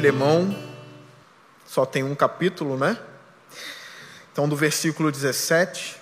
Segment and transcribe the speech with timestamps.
[0.00, 0.56] Filemão,
[1.66, 2.98] só tem um capítulo, né?
[4.32, 6.00] Então, do versículo 17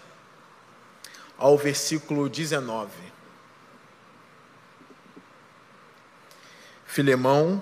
[1.37, 2.93] ao versículo 19.
[6.87, 7.61] Filemão,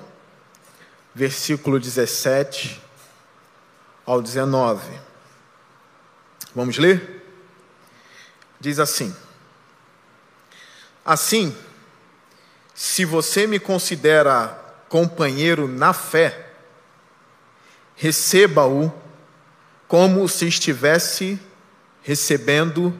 [1.14, 2.82] versículo 17
[4.04, 5.00] ao 19.
[6.54, 7.24] Vamos ler?
[8.60, 9.16] Diz assim:
[11.02, 11.56] Assim,
[12.74, 16.50] se você me considera companheiro na fé,
[17.94, 18.92] receba-o
[19.88, 21.40] como se estivesse
[22.02, 22.98] recebendo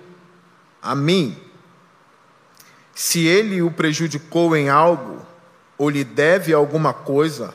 [0.83, 1.41] a mim.
[2.95, 5.25] Se ele o prejudicou em algo
[5.77, 7.55] ou lhe deve alguma coisa,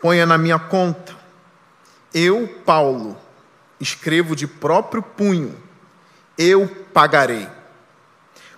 [0.00, 1.16] ponha na minha conta.
[2.12, 3.16] Eu, Paulo,
[3.80, 5.54] escrevo de próprio punho,
[6.36, 7.48] eu pagarei,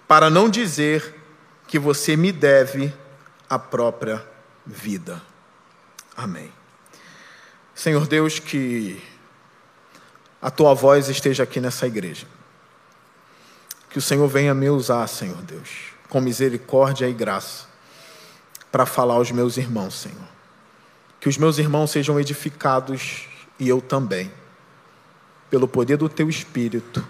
[0.07, 1.15] para não dizer
[1.67, 2.93] que você me deve
[3.49, 4.25] a própria
[4.67, 5.21] vida.
[6.17, 6.53] Amém.
[7.75, 9.03] Senhor Deus, que
[10.41, 12.27] a tua voz esteja aqui nessa igreja.
[13.89, 15.69] Que o Senhor venha me usar, Senhor Deus,
[16.09, 17.67] com misericórdia e graça,
[18.71, 20.29] para falar aos meus irmãos, Senhor.
[21.19, 24.33] Que os meus irmãos sejam edificados e eu também,
[25.51, 27.07] pelo poder do teu Espírito,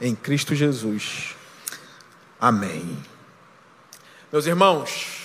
[0.00, 1.36] em Cristo Jesus.
[2.40, 2.98] Amém.
[4.32, 5.21] Meus irmãos,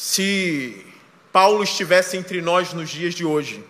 [0.00, 0.82] se
[1.30, 3.62] Paulo estivesse entre nós nos dias de hoje,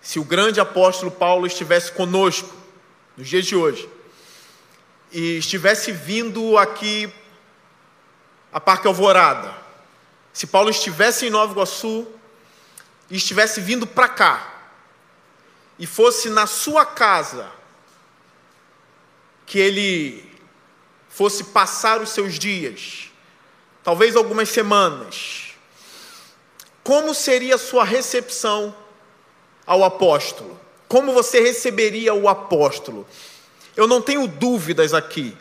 [0.00, 2.52] se o grande apóstolo Paulo estivesse conosco
[3.16, 3.88] nos dias de hoje,
[5.12, 7.08] e estivesse vindo aqui
[8.52, 9.54] a Parque Alvorada,
[10.32, 12.04] se Paulo estivesse em Nova Iguaçu,
[13.08, 14.64] e estivesse vindo para cá,
[15.78, 17.48] e fosse na sua casa,
[19.46, 20.28] que ele
[21.08, 23.11] fosse passar os seus dias,
[23.82, 25.52] talvez algumas semanas,
[26.82, 28.74] como seria a sua recepção
[29.66, 30.58] ao apóstolo?
[30.88, 33.06] Como você receberia o apóstolo?
[33.76, 35.36] Eu não tenho dúvidas aqui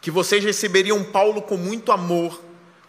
[0.00, 2.40] que vocês receberiam Paulo com muito amor,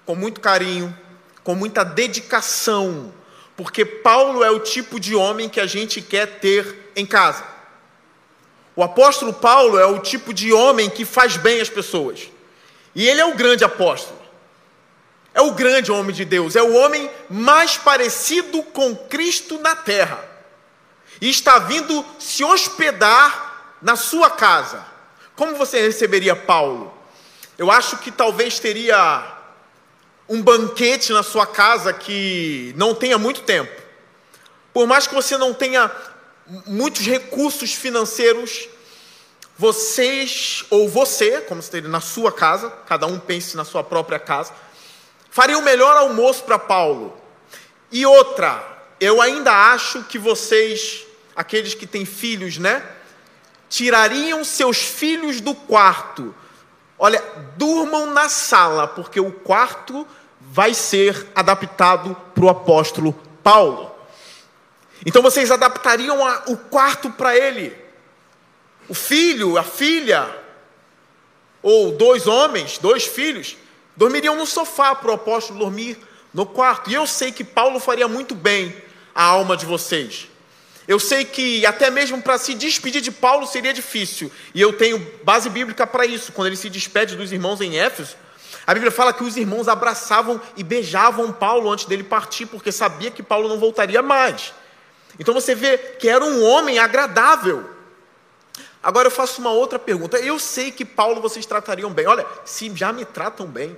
[0.06, 0.98] com muito carinho,
[1.44, 3.14] com muita dedicação,
[3.56, 7.46] porque Paulo é o tipo de homem que a gente quer ter em casa.
[8.76, 12.30] O apóstolo Paulo é o tipo de homem que faz bem as pessoas.
[12.94, 14.20] E ele é o grande apóstolo.
[15.36, 20.24] É o grande homem de Deus, é o homem mais parecido com Cristo na terra.
[21.20, 24.86] E está vindo se hospedar na sua casa.
[25.36, 26.98] Como você receberia Paulo?
[27.58, 29.36] Eu acho que talvez teria
[30.30, 33.82] um banquete na sua casa que não tenha muito tempo,
[34.74, 35.92] por mais que você não tenha
[36.66, 38.70] muitos recursos financeiros,
[39.58, 44.54] vocês, ou você, como se na sua casa, cada um pense na sua própria casa,
[45.36, 47.16] faria o melhor almoço para Paulo.
[47.92, 48.64] E outra,
[49.00, 52.82] eu ainda acho que vocês, aqueles que têm filhos, né?
[53.70, 56.34] Tirariam seus filhos do quarto
[56.98, 57.22] Olha,
[57.58, 60.08] durmam na sala, porque o quarto
[60.40, 63.14] vai ser adaptado para o apóstolo
[63.44, 63.94] Paulo.
[65.06, 67.76] Então vocês adaptariam a, o quarto para ele.
[68.88, 70.26] O filho, a filha,
[71.62, 73.58] ou dois homens, dois filhos,
[73.96, 75.98] dormiriam no sofá para o apóstolo dormir
[76.34, 76.90] no quarto.
[76.90, 78.76] E eu sei que Paulo faria muito bem
[79.14, 80.28] a alma de vocês.
[80.88, 85.00] Eu sei que até mesmo para se despedir de Paulo seria difícil, e eu tenho
[85.24, 86.32] base bíblica para isso.
[86.32, 88.16] Quando ele se despede dos irmãos em Éfeso,
[88.68, 93.10] a Bíblia fala que os irmãos abraçavam e beijavam Paulo antes dele partir, porque sabia
[93.10, 94.54] que Paulo não voltaria mais.
[95.20, 97.75] Então você vê que era um homem agradável.
[98.86, 100.20] Agora eu faço uma outra pergunta.
[100.20, 102.06] Eu sei que Paulo vocês tratariam bem.
[102.06, 103.76] Olha, se já me tratam bem,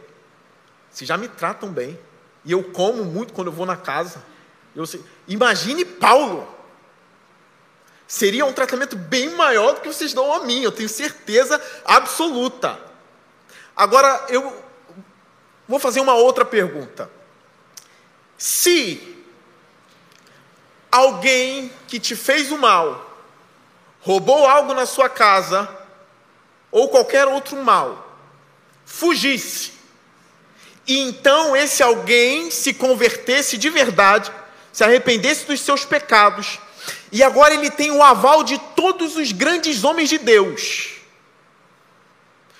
[0.91, 1.97] se já me tratam bem,
[2.44, 4.22] e eu como muito quando eu vou na casa,
[4.75, 6.46] eu sei, imagine Paulo
[8.06, 12.78] seria um tratamento bem maior do que vocês dão a mim, eu tenho certeza absoluta.
[13.73, 14.61] Agora, eu
[15.66, 17.09] vou fazer uma outra pergunta.
[18.37, 19.23] Se
[20.91, 23.06] alguém que te fez o mal,
[24.02, 25.70] roubou algo na sua casa,
[26.72, 28.17] ou qualquer outro mal,
[28.85, 29.73] fugisse,
[30.88, 34.32] e então esse alguém se convertesse de verdade,
[34.72, 36.59] se arrependesse dos seus pecados,
[37.11, 40.97] e agora ele tem o aval de todos os grandes homens de Deus.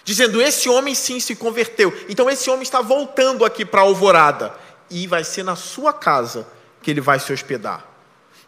[0.04, 1.94] Dizendo: esse homem sim se converteu.
[2.08, 4.56] Então esse homem está voltando aqui para a alvorada.
[4.90, 6.48] E vai ser na sua casa
[6.82, 7.86] que ele vai se hospedar.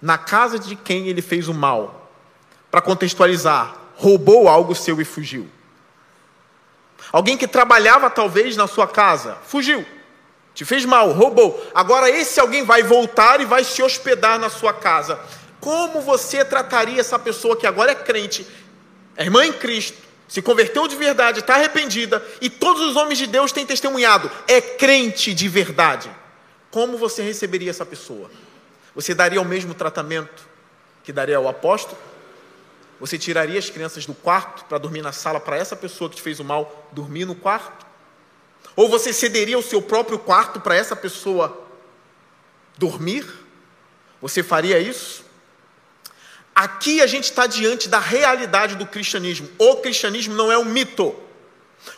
[0.02, 1.99] Na casa de quem ele fez o mal.
[2.70, 5.50] Para contextualizar, roubou algo seu e fugiu.
[7.12, 9.86] Alguém que trabalhava talvez na sua casa, fugiu.
[10.54, 11.66] te fez mal, roubou.
[11.74, 15.20] Agora esse alguém vai voltar e vai se hospedar na sua casa.
[15.60, 18.46] Como você trataria essa pessoa que agora é crente,
[19.16, 23.26] é irmã em Cristo, se converteu de verdade, está arrependida e todos os homens de
[23.26, 26.10] Deus têm testemunhado, é crente de verdade?
[26.70, 28.30] Como você receberia essa pessoa?
[28.94, 30.48] Você daria o mesmo tratamento
[31.04, 31.98] que daria ao apóstolo?
[33.00, 36.22] Você tiraria as crianças do quarto para dormir na sala para essa pessoa que te
[36.22, 37.86] fez o mal dormir no quarto?
[38.76, 41.66] Ou você cederia o seu próprio quarto para essa pessoa
[42.78, 43.26] dormir?
[44.22, 45.24] Você faria isso?
[46.54, 49.50] Aqui a gente está diante da realidade do cristianismo.
[49.58, 51.16] O cristianismo não é um mito.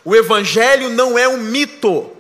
[0.06, 2.15] O evangelho não é um mito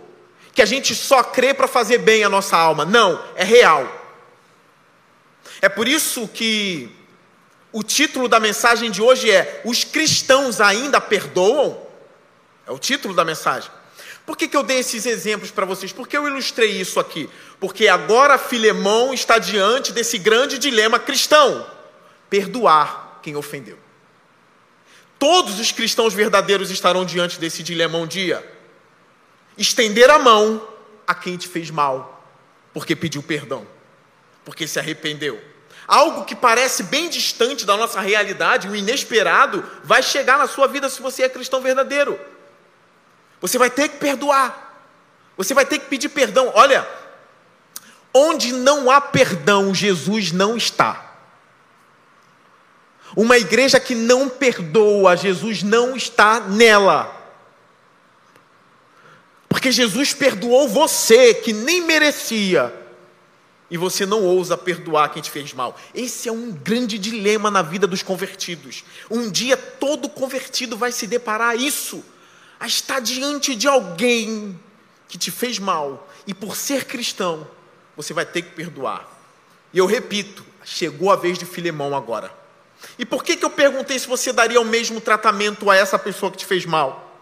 [0.53, 2.83] que a gente só crê para fazer bem a nossa alma.
[2.83, 3.99] Não, é real.
[5.61, 6.95] É por isso que
[7.73, 11.87] o título da mensagem de hoje é: Os cristãos ainda perdoam?
[12.67, 13.71] É o título da mensagem.
[14.25, 15.91] Por que, que eu dei esses exemplos para vocês?
[15.91, 17.29] Por que eu ilustrei isso aqui?
[17.59, 21.65] Porque agora Filemão está diante desse grande dilema cristão:
[22.29, 23.79] perdoar quem ofendeu.
[25.17, 28.43] Todos os cristãos verdadeiros estarão diante desse dilema um dia.
[29.57, 30.67] Estender a mão
[31.05, 32.25] a quem te fez mal,
[32.73, 33.67] porque pediu perdão,
[34.43, 35.50] porque se arrependeu.
[35.91, 40.89] Algo que parece bem distante da nossa realidade, o inesperado, vai chegar na sua vida
[40.89, 42.17] se você é cristão verdadeiro.
[43.41, 44.87] Você vai ter que perdoar.
[45.35, 46.49] Você vai ter que pedir perdão.
[46.55, 46.87] Olha,
[48.13, 51.13] onde não há perdão, Jesus não está.
[53.13, 57.13] Uma igreja que não perdoa, Jesus não está nela.
[59.49, 62.80] Porque Jesus perdoou você, que nem merecia,
[63.71, 65.79] e você não ousa perdoar quem te fez mal.
[65.95, 68.83] Esse é um grande dilema na vida dos convertidos.
[69.09, 72.03] Um dia todo convertido vai se deparar a isso,
[72.59, 74.59] a estar diante de alguém
[75.07, 77.47] que te fez mal, e por ser cristão,
[77.95, 79.09] você vai ter que perdoar.
[79.73, 82.31] E eu repito, chegou a vez de Filemão agora.
[82.99, 86.31] E por que, que eu perguntei se você daria o mesmo tratamento a essa pessoa
[86.31, 87.19] que te fez mal?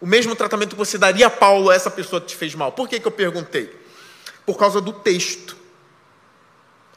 [0.00, 2.72] O mesmo tratamento que você daria a Paulo a essa pessoa que te fez mal.
[2.72, 3.85] Por que, que eu perguntei?
[4.46, 5.56] Por causa do texto.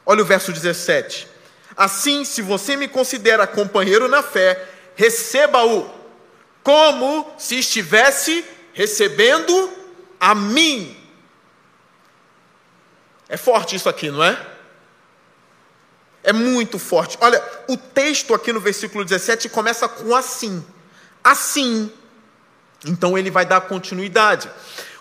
[0.06, 1.28] Olha o verso 17.
[1.76, 5.90] Assim, se você me considera companheiro na fé, receba-o
[6.62, 9.70] como se estivesse recebendo
[10.18, 10.96] a mim.
[13.28, 14.46] É forte isso aqui, não é?
[16.22, 17.16] É muito forte.
[17.20, 20.64] Olha, o texto aqui no versículo 17 começa com assim.
[21.24, 21.90] Assim.
[22.84, 24.50] Então ele vai dar continuidade.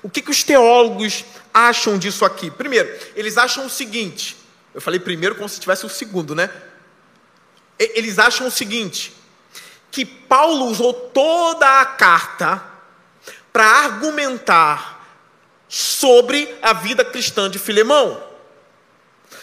[0.02, 2.50] O que, que os teólogos acham disso aqui?
[2.50, 4.38] Primeiro, eles acham o seguinte.
[4.74, 6.50] Eu falei primeiro como se tivesse o segundo, né?
[7.78, 9.14] Eles acham o seguinte:
[9.92, 12.64] que Paulo usou toda a carta
[13.52, 15.06] para argumentar
[15.68, 18.29] sobre a vida cristã de Filemão.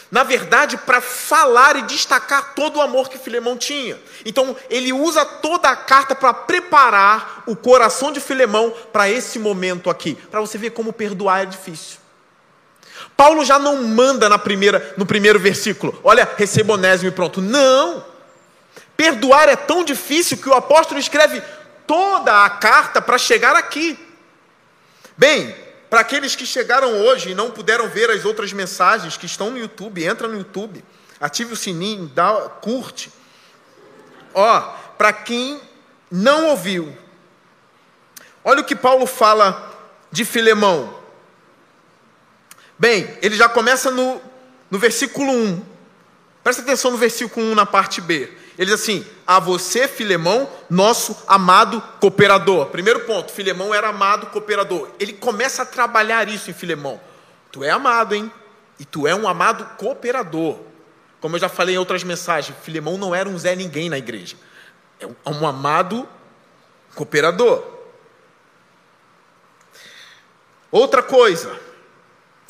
[0.09, 3.99] Na verdade, para falar e destacar todo o amor que Filemão tinha.
[4.25, 9.89] Então, ele usa toda a carta para preparar o coração de Filemão para esse momento
[9.89, 10.15] aqui.
[10.15, 11.97] Para você ver como perdoar é difícil.
[13.17, 17.41] Paulo já não manda na primeira, no primeiro versículo, olha, receba onésimo e pronto.
[17.41, 18.05] Não!
[18.95, 21.41] Perdoar é tão difícil que o apóstolo escreve
[21.85, 23.97] toda a carta para chegar aqui.
[25.17, 25.55] Bem,
[25.89, 29.57] para aqueles que chegaram hoje e não puderam ver as outras mensagens que estão no
[29.57, 30.83] YouTube, entra no YouTube,
[31.19, 33.11] ative o sininho, dá, curte.
[34.33, 34.59] Ó,
[34.97, 35.61] para quem
[36.11, 36.95] não ouviu,
[38.43, 39.73] olha o que Paulo fala
[40.11, 40.97] de Filemão.
[42.77, 44.21] Bem, ele já começa no,
[44.69, 45.65] no versículo 1.
[46.43, 48.36] Presta atenção no versículo 1 na parte B.
[48.57, 52.67] Ele diz assim: A você, Filemão, nosso amado cooperador.
[52.67, 54.89] Primeiro ponto: Filemão era amado cooperador.
[54.99, 56.99] Ele começa a trabalhar isso em Filemão.
[57.51, 58.31] Tu é amado, hein?
[58.79, 60.59] E tu é um amado cooperador.
[61.19, 64.35] Como eu já falei em outras mensagens, Filemão não era um Zé Ninguém na igreja.
[64.99, 66.07] É um, é amado
[66.95, 67.63] cooperador.
[70.71, 71.57] Outra coisa,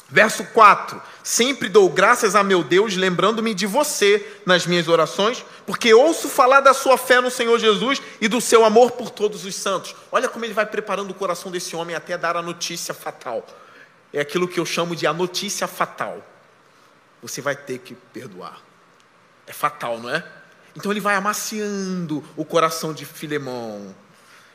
[0.09, 5.93] Verso 4: Sempre dou graças a meu Deus, lembrando-me de você nas minhas orações, porque
[5.93, 9.53] ouço falar da sua fé no Senhor Jesus e do seu amor por todos os
[9.55, 9.95] santos.
[10.11, 13.45] Olha como ele vai preparando o coração desse homem até dar a notícia fatal.
[14.13, 16.25] É aquilo que eu chamo de a notícia fatal.
[17.21, 18.61] Você vai ter que perdoar.
[19.45, 20.23] É fatal, não é?
[20.75, 23.93] Então ele vai amaciando o coração de Filemão.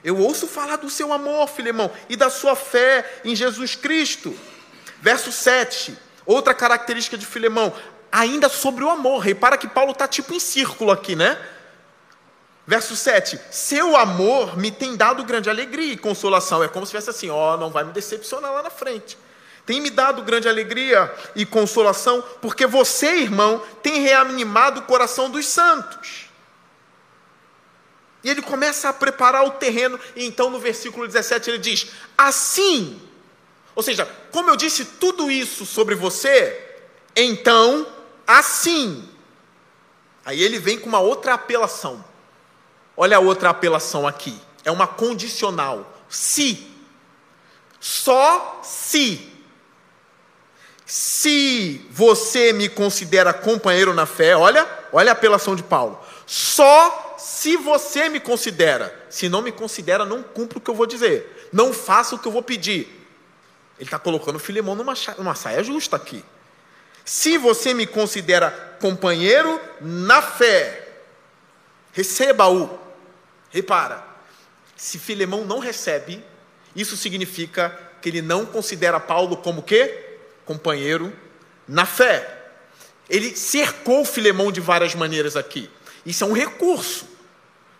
[0.03, 4.35] Eu ouço falar do seu amor, Filemão, e da sua fé em Jesus Cristo.
[5.03, 7.75] Verso 7, outra característica de Filemão,
[8.13, 9.19] ainda sobre o amor.
[9.19, 11.37] Repara que Paulo está tipo em círculo aqui, né?
[12.65, 16.63] Verso 7: Seu amor me tem dado grande alegria e consolação.
[16.63, 19.19] É como se fosse assim: ó, oh, não vai me decepcionar lá na frente.
[19.67, 25.47] tem me dado grande alegria e consolação, porque você, irmão, tem reanimado o coração dos
[25.47, 26.31] santos.
[28.23, 33.03] E ele começa a preparar o terreno, e então no versículo 17 ele diz: Assim,
[33.75, 36.73] ou seja, como eu disse tudo isso sobre você,
[37.17, 37.87] então,
[38.27, 39.09] assim.
[40.25, 42.05] Aí ele vem com uma outra apelação.
[42.97, 44.39] Olha a outra apelação aqui.
[44.65, 45.99] É uma condicional.
[46.09, 46.71] Se.
[47.81, 49.31] Só se.
[50.85, 55.99] Se você me considera companheiro na fé, olha, olha a apelação de Paulo.
[56.27, 58.95] Só se você me considera.
[59.09, 61.49] Se não me considera, não cumpro o que eu vou dizer.
[61.53, 63.02] Não faça o que eu vou pedir.
[63.83, 66.25] Ele está colocando Filemão numa, numa saia justa aqui.
[67.05, 68.49] Se você me considera
[68.81, 70.89] companheiro na fé,
[71.93, 72.79] receba-o.
[73.51, 74.07] Repara,
[74.77, 76.25] se Filemão não recebe,
[76.77, 80.19] isso significa que ele não considera Paulo como quê?
[80.45, 81.13] Companheiro
[81.67, 82.53] na fé.
[83.11, 85.69] Ele cercou Filemão de várias maneiras aqui.
[86.07, 87.09] Isso é um recurso.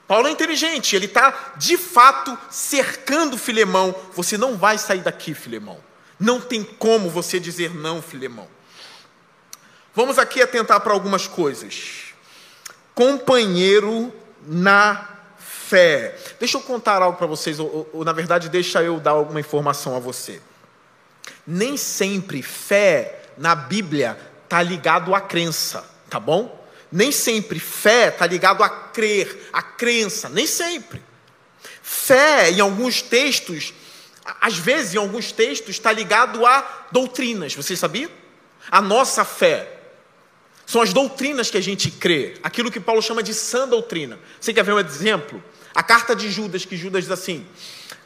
[0.09, 3.95] Paulo é inteligente, ele está de fato cercando Filemão.
[4.15, 5.92] Você não vai sair daqui, Filemão.
[6.23, 8.47] Não tem como você dizer não, Filemão.
[9.93, 12.15] Vamos aqui atentar para algumas coisas.
[12.95, 14.15] Companheiro
[14.47, 16.17] na fé.
[16.39, 19.97] Deixa eu contar algo para vocês, ou, ou, na verdade, deixa eu dar alguma informação
[19.97, 20.41] a você.
[21.45, 26.65] Nem sempre fé na Bíblia está ligado à crença, tá bom?
[26.91, 31.03] Nem sempre fé está ligado a crer, a crença, nem sempre.
[31.83, 33.75] Fé, em alguns textos,
[34.41, 38.11] às vezes, em alguns textos, está ligado a doutrinas, você sabia?
[38.71, 39.81] A nossa fé.
[40.65, 44.19] São as doutrinas que a gente crê, aquilo que Paulo chama de sã doutrina.
[44.41, 45.43] Você quer ver um exemplo?
[45.75, 47.47] A carta de Judas, que Judas diz assim: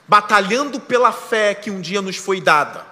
[0.08, 2.87] batalhando pela fé que um dia nos foi dada.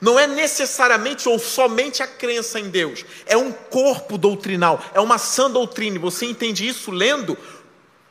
[0.00, 5.16] Não é necessariamente ou somente a crença em Deus, é um corpo doutrinal, é uma
[5.16, 5.98] sã doutrina.
[5.98, 7.36] Você entende isso lendo?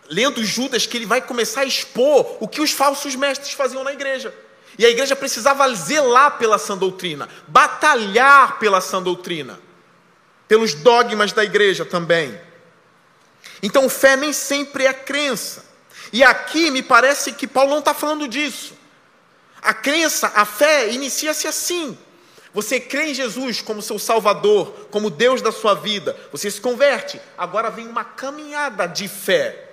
[0.10, 3.94] Lendo Judas, que ele vai começar a expor o que os falsos mestres faziam na
[3.94, 4.34] igreja.
[4.78, 9.60] E a igreja precisava zelar pela sã doutrina, batalhar pela sã doutrina
[10.48, 12.40] pelos dogmas da igreja também.
[13.62, 15.66] Então, fé nem sempre é crença.
[16.14, 18.74] E aqui me parece que Paulo não está falando disso.
[19.62, 21.98] A crença, a fé, inicia-se assim.
[22.54, 27.20] Você crê em Jesus como seu Salvador, como Deus da sua vida, você se converte.
[27.38, 29.72] Agora vem uma caminhada de fé.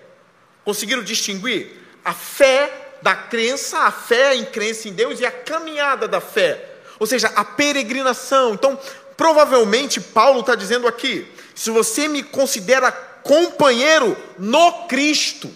[0.65, 1.81] Conseguiram distinguir?
[2.05, 6.69] A fé da crença, a fé em crença em Deus e a caminhada da fé.
[6.99, 8.55] Ou seja, a peregrinação.
[8.55, 8.79] Então,
[9.17, 15.49] Provavelmente Paulo está dizendo aqui: se você me considera companheiro no Cristo,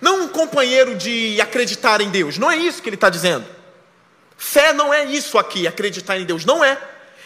[0.00, 3.44] não um companheiro de acreditar em Deus, não é isso que ele está dizendo.
[4.36, 6.78] Fé não é isso aqui, acreditar em Deus, não é.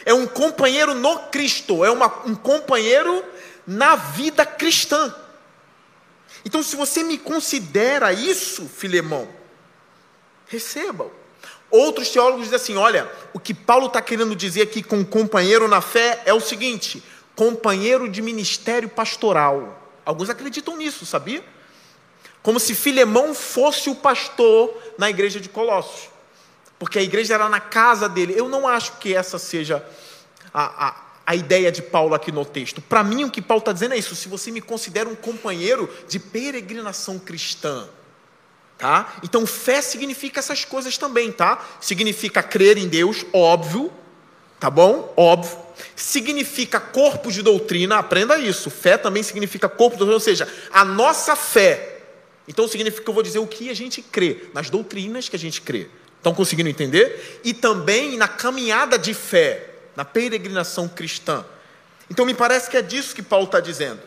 [0.04, 3.22] É um companheiro no Cristo, é uma, um companheiro
[3.66, 5.14] na vida cristã.
[6.44, 9.28] Então, se você me considera isso, Filemão,
[10.46, 11.10] receba-o.
[11.70, 15.80] Outros teólogos dizem assim: olha, o que Paulo está querendo dizer aqui com companheiro na
[15.80, 17.02] fé é o seguinte:
[17.34, 19.78] companheiro de ministério pastoral.
[20.04, 21.42] Alguns acreditam nisso, sabia?
[22.42, 26.10] Como se Filemão fosse o pastor na igreja de Colossos,
[26.78, 28.34] porque a igreja era na casa dele.
[28.36, 29.82] Eu não acho que essa seja
[30.52, 32.80] a, a, a ideia de Paulo aqui no texto.
[32.80, 35.88] Para mim, o que Paulo está dizendo é isso: se você me considera um companheiro
[36.08, 37.88] de peregrinação cristã,
[38.82, 39.14] Tá?
[39.22, 41.64] Então, fé significa essas coisas também, tá?
[41.80, 43.92] Significa crer em Deus, óbvio,
[44.58, 45.14] tá bom?
[45.16, 45.56] Óbvio.
[45.94, 48.70] Significa corpo de doutrina, aprenda isso.
[48.70, 52.00] Fé também significa corpo de doutrina, ou seja, a nossa fé.
[52.48, 55.38] Então, significa que eu vou dizer o que a gente crê, nas doutrinas que a
[55.38, 55.86] gente crê.
[56.16, 57.40] Estão conseguindo entender?
[57.44, 61.44] E também na caminhada de fé, na peregrinação cristã.
[62.10, 64.00] Então, me parece que é disso que Paulo está dizendo.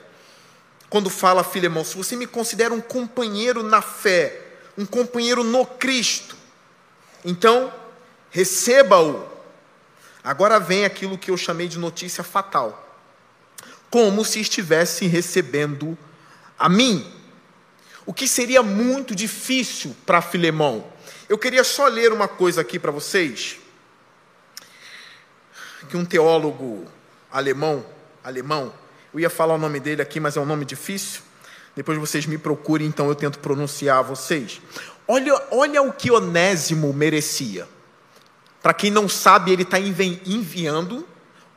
[0.90, 4.42] Quando fala a Filemão, se você me considera um companheiro na fé,
[4.78, 6.36] um companheiro no Cristo.
[7.24, 7.74] Então,
[8.30, 9.28] receba-o.
[10.24, 12.82] Agora vem aquilo que eu chamei de notícia fatal.
[13.90, 15.98] Como se estivesse recebendo
[16.58, 17.12] a mim.
[18.06, 20.86] O que seria muito difícil para Filemão.
[21.28, 23.58] Eu queria só ler uma coisa aqui para vocês.
[25.90, 26.86] Que um teólogo
[27.32, 27.86] alemão,
[28.24, 28.74] alemão,
[29.14, 31.22] eu ia falar o nome dele aqui, mas é um nome difícil.
[31.76, 34.62] Depois vocês me procurem, então eu tento pronunciar a vocês.
[35.08, 37.68] Olha, olha o que Onésimo merecia.
[38.64, 41.06] Para quem não sabe, ele está enviando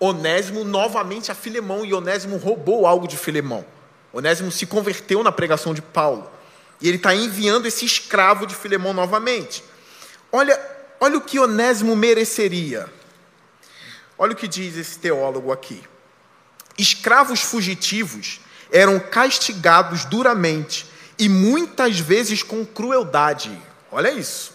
[0.00, 3.64] Onésimo novamente a Filemão, e Onésimo roubou algo de Filemão.
[4.12, 6.30] Onésimo se converteu na pregação de Paulo.
[6.80, 9.64] E ele está enviando esse escravo de Filemão novamente.
[10.30, 10.58] Olha
[11.00, 12.88] olha o que Onésimo mereceria.
[14.18, 15.82] Olha o que diz esse teólogo aqui.
[16.76, 20.87] Escravos fugitivos eram castigados duramente
[21.18, 23.56] e muitas vezes com crueldade.
[23.90, 24.52] Olha isso.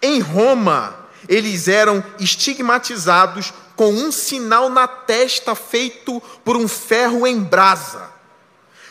[0.00, 0.96] Em Roma,
[1.28, 8.10] eles eram estigmatizados com um sinal na testa feito por um ferro em brasa.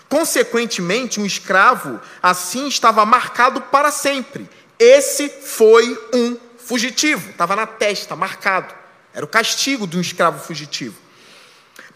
[0.07, 4.49] Consequentemente, um escravo assim estava marcado para sempre.
[4.77, 8.73] Esse foi um fugitivo, estava na testa, marcado.
[9.13, 10.95] Era o castigo de um escravo fugitivo.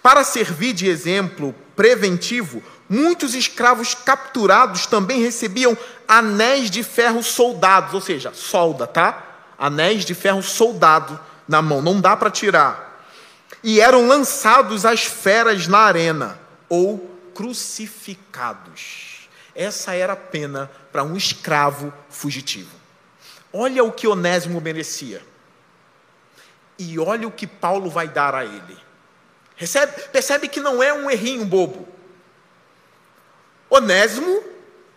[0.01, 5.77] Para servir de exemplo preventivo, muitos escravos capturados também recebiam
[6.08, 9.24] anéis de ferro soldados, ou seja, solda, tá?
[9.58, 13.05] Anéis de ferro soldado na mão, não dá para tirar.
[13.63, 17.00] E eram lançados às feras na arena ou
[17.34, 19.29] crucificados.
[19.55, 22.75] Essa era a pena para um escravo fugitivo.
[23.51, 25.22] Olha o que Onésimo merecia.
[26.77, 28.77] E olha o que Paulo vai dar a ele.
[29.55, 31.87] Recebe, percebe que não é um errinho bobo.
[33.69, 34.43] Onésimo,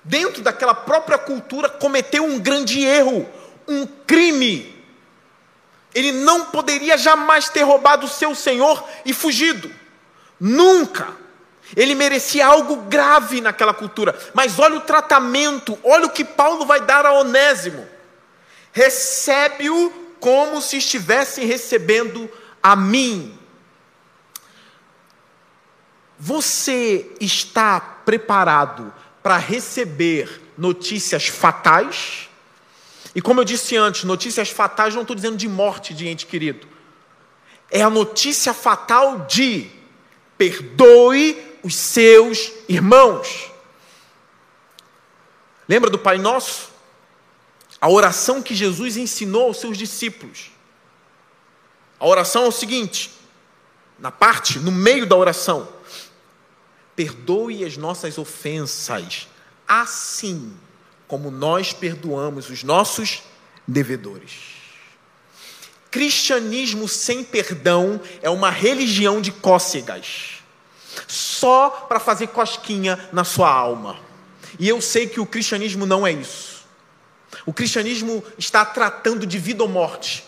[0.02, 3.28] dentro daquela própria cultura, cometeu um grande erro,
[3.66, 4.75] um crime.
[5.95, 9.71] Ele não poderia jamais ter roubado o seu senhor e fugido.
[10.38, 11.09] Nunca.
[11.75, 14.16] Ele merecia algo grave naquela cultura.
[14.35, 17.88] Mas olha o tratamento, olha o que Paulo vai dar a Onésimo.
[18.73, 22.31] Recebe-o como se estivesse recebendo
[22.63, 23.39] a mim.
[26.19, 28.93] Você está preparado
[29.23, 32.29] para receber notícias fatais?
[33.15, 36.67] E como eu disse antes, notícias fatais não estou dizendo de morte de ente querido.
[37.71, 39.71] É a notícia fatal de
[40.39, 43.51] perdoe os seus irmãos.
[45.69, 46.75] Lembra do Pai Nosso?
[47.80, 50.50] A oração que Jesus ensinou aos seus discípulos.
[51.99, 53.10] A oração é o seguinte:
[53.99, 55.69] na parte, no meio da oração,
[56.95, 59.28] perdoe as nossas ofensas,
[59.67, 60.54] assim
[61.06, 63.23] como nós perdoamos os nossos
[63.67, 64.56] devedores.
[65.91, 70.36] Cristianismo sem perdão é uma religião de cócegas
[71.06, 73.99] só para fazer cosquinha na sua alma.
[74.58, 76.55] E eu sei que o cristianismo não é isso.
[77.47, 80.25] O cristianismo está tratando de vida ou morte,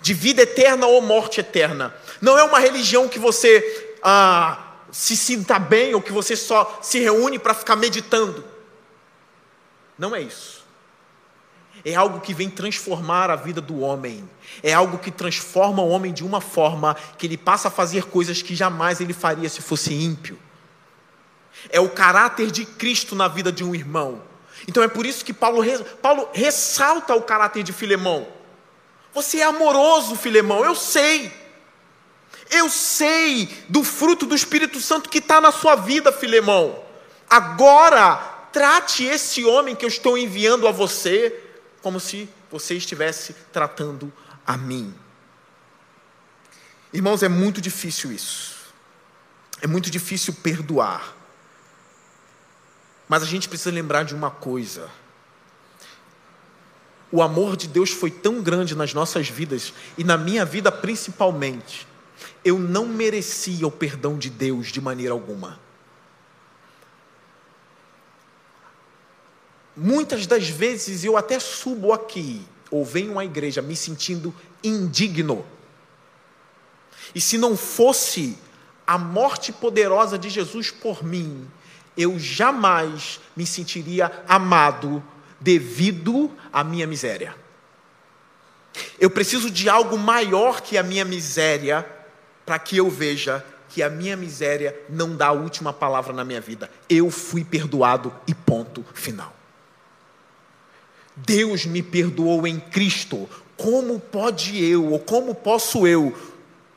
[0.00, 1.94] de vida eterna ou morte eterna.
[2.20, 7.00] Não é uma religião que você ah, se sinta bem ou que você só se
[7.00, 8.44] reúne para ficar meditando.
[9.98, 10.62] Não é isso
[11.84, 14.28] é algo que vem transformar a vida do homem,
[14.62, 18.40] é algo que transforma o homem de uma forma que ele passa a fazer coisas
[18.40, 20.38] que jamais ele faria se fosse ímpio.
[21.70, 24.22] É o caráter de Cristo na vida de um irmão.
[24.66, 25.62] Então é por isso que Paulo,
[26.00, 28.26] Paulo ressalta o caráter de Filemão.
[29.14, 31.32] Você é amoroso, Filemão, eu sei.
[32.50, 36.82] Eu sei do fruto do Espírito Santo que está na sua vida, Filemão.
[37.28, 38.16] Agora,
[38.52, 41.40] trate esse homem que eu estou enviando a você
[41.80, 44.12] como se você estivesse tratando
[44.46, 44.94] a mim.
[46.92, 48.52] Irmãos, é muito difícil isso.
[49.60, 51.16] É muito difícil perdoar.
[53.12, 54.88] Mas a gente precisa lembrar de uma coisa.
[57.10, 61.86] O amor de Deus foi tão grande nas nossas vidas, e na minha vida principalmente,
[62.42, 65.60] eu não merecia o perdão de Deus de maneira alguma.
[69.76, 75.44] Muitas das vezes eu até subo aqui, ou venho à igreja me sentindo indigno.
[77.14, 78.38] E se não fosse
[78.86, 81.46] a morte poderosa de Jesus por mim,
[81.96, 85.02] eu jamais me sentiria amado
[85.40, 87.34] devido à minha miséria.
[88.98, 91.86] Eu preciso de algo maior que a minha miséria
[92.46, 96.40] para que eu veja que a minha miséria não dá a última palavra na minha
[96.40, 96.70] vida.
[96.88, 99.34] Eu fui perdoado e ponto final.
[101.16, 103.28] Deus me perdoou em Cristo.
[103.56, 106.16] Como pode eu, ou como posso eu,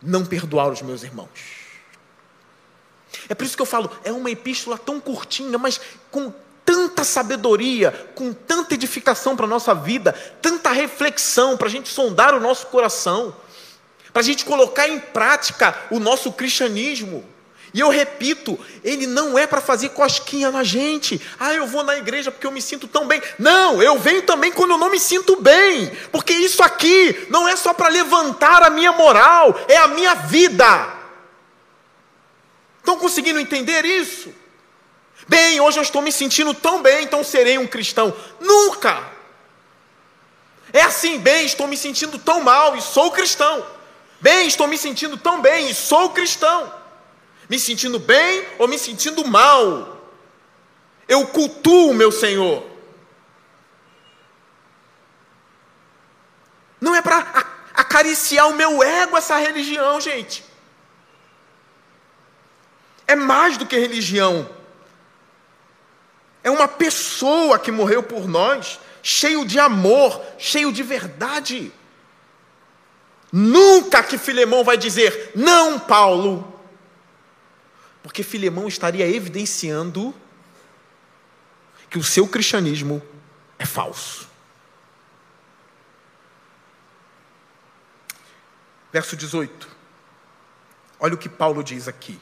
[0.01, 1.54] não perdoar os meus irmãos?
[3.29, 5.79] É por isso que eu falo, é uma epístola tão curtinha, mas
[6.11, 6.33] com
[6.65, 12.33] tanta sabedoria, com tanta edificação para a nossa vida, tanta reflexão para a gente sondar
[12.33, 13.35] o nosso coração,
[14.11, 17.23] para a gente colocar em prática o nosso cristianismo.
[17.75, 21.21] E eu repito, ele não é para fazer cosquinha na gente.
[21.37, 23.21] Ah, eu vou na igreja porque eu me sinto tão bem.
[23.37, 25.91] Não, eu venho também quando eu não me sinto bem.
[26.09, 30.94] Porque isso aqui não é só para levantar a minha moral, é a minha vida.
[32.85, 34.31] Estão conseguindo entender isso?
[35.27, 38.15] Bem, hoje eu estou me sentindo tão bem, então serei um cristão.
[38.39, 39.11] Nunca!
[40.71, 43.65] É assim, bem, estou me sentindo tão mal e sou cristão.
[44.21, 46.71] Bem, estou me sentindo tão bem e sou cristão.
[47.49, 49.99] Me sentindo bem ou me sentindo mal.
[51.07, 52.63] Eu cultuo o meu Senhor.
[56.79, 60.45] Não é para acariciar o meu ego essa religião, gente.
[63.07, 64.49] É mais do que religião.
[66.43, 71.71] É uma pessoa que morreu por nós, cheio de amor, cheio de verdade.
[73.31, 76.53] Nunca que Filemão vai dizer, não, Paulo.
[78.01, 80.13] Porque Filemão estaria evidenciando
[81.89, 83.01] que o seu cristianismo
[83.57, 84.29] é falso.
[88.93, 89.67] Verso 18.
[90.99, 92.19] Olha o que Paulo diz aqui.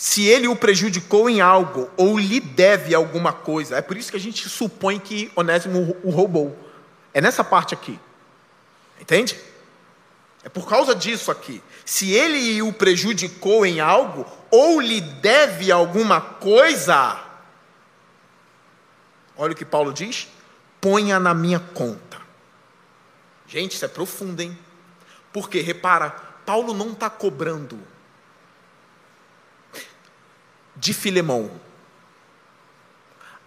[0.00, 4.16] Se ele o prejudicou em algo ou lhe deve alguma coisa, é por isso que
[4.16, 6.58] a gente supõe que Onésimo o roubou.
[7.12, 8.00] É nessa parte aqui.
[8.98, 9.38] Entende?
[10.42, 11.62] É por causa disso aqui.
[11.84, 17.22] Se ele o prejudicou em algo ou lhe deve alguma coisa,
[19.36, 20.28] olha o que Paulo diz:
[20.80, 22.16] ponha na minha conta.
[23.46, 24.58] Gente, isso é profundo, hein?
[25.30, 26.08] Porque, repara,
[26.46, 27.78] Paulo não está cobrando
[30.76, 31.50] de Filemão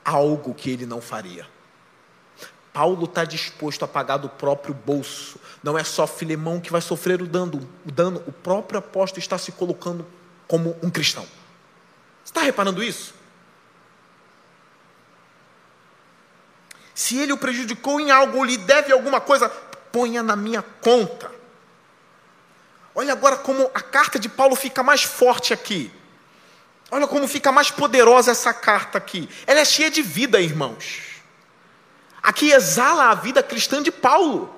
[0.03, 1.47] algo que ele não faria.
[2.73, 5.39] Paulo está disposto a pagar do próprio bolso.
[5.61, 9.37] Não é só Filemão que vai sofrer o dano, o dano, o próprio apóstolo está
[9.37, 10.05] se colocando
[10.47, 11.23] como um cristão.
[12.23, 13.13] Você está reparando isso?
[16.95, 19.49] Se ele o prejudicou em algo ou lhe deve alguma coisa,
[19.91, 21.31] ponha na minha conta.
[22.95, 25.91] Olha agora como a carta de Paulo fica mais forte aqui.
[26.93, 29.27] Olha como fica mais poderosa essa carta aqui.
[29.47, 31.01] Ela é cheia de vida, irmãos.
[32.21, 34.53] Aqui exala a vida cristã de Paulo.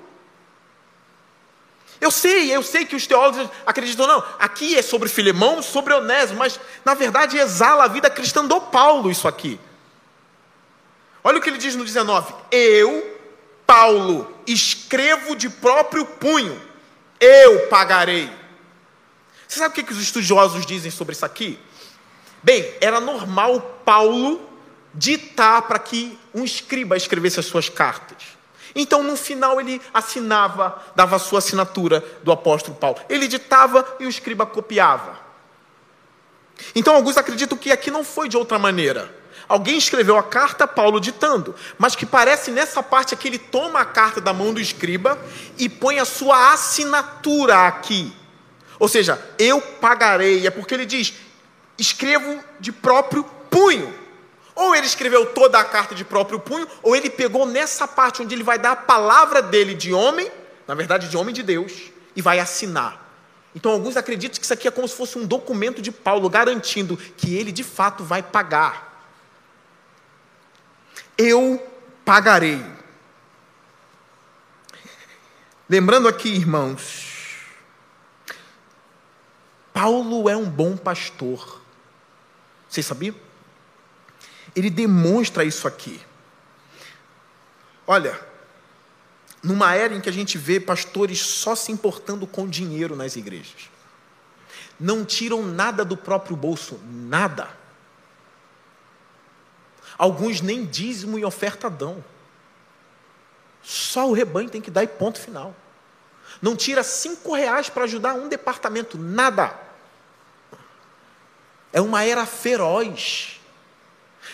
[1.98, 6.38] Eu sei, eu sei que os teólogos acreditam, não, aqui é sobre Filemão, sobre Onésimo,
[6.38, 9.58] mas na verdade exala a vida cristã do Paulo isso aqui.
[11.24, 13.18] Olha o que ele diz no 19: Eu,
[13.66, 16.60] Paulo, escrevo de próprio punho
[17.18, 18.30] eu pagarei.
[19.48, 21.58] Você sabe o que, os estudiosos dizem sobre isso aqui?
[22.46, 24.40] Bem, era normal Paulo
[24.94, 28.18] ditar para que um escriba escrevesse as suas cartas.
[28.72, 33.00] Então, no final, ele assinava, dava a sua assinatura do apóstolo Paulo.
[33.08, 35.18] Ele ditava e o escriba copiava.
[36.72, 39.12] Então, alguns acreditam que aqui não foi de outra maneira.
[39.48, 43.84] Alguém escreveu a carta, Paulo ditando, mas que parece nessa parte aqui ele toma a
[43.84, 45.18] carta da mão do escriba
[45.58, 48.14] e põe a sua assinatura aqui.
[48.78, 51.26] Ou seja, eu pagarei, é porque ele diz:
[51.78, 53.92] escrevo de próprio punho.
[54.54, 58.34] Ou ele escreveu toda a carta de próprio punho, ou ele pegou nessa parte onde
[58.34, 60.30] ele vai dar a palavra dele de homem,
[60.66, 63.04] na verdade de homem de Deus, e vai assinar.
[63.54, 66.96] Então alguns acreditam que isso aqui é como se fosse um documento de Paulo garantindo
[66.96, 68.86] que ele de fato vai pagar
[71.16, 71.64] eu
[72.04, 72.62] pagarei.
[75.68, 77.40] Lembrando aqui, irmãos,
[79.72, 81.62] Paulo é um bom pastor.
[82.68, 83.14] Vocês sabiam?
[84.54, 86.00] Ele demonstra isso aqui.
[87.86, 88.18] Olha,
[89.42, 93.70] numa era em que a gente vê pastores só se importando com dinheiro nas igrejas,
[94.78, 97.48] não tiram nada do próprio bolso, nada.
[99.96, 102.04] Alguns nem dízimo e oferta dão.
[103.62, 105.54] Só o rebanho tem que dar e ponto final.
[106.42, 109.65] Não tira cinco reais para ajudar um departamento, nada.
[111.76, 113.38] É uma era feroz.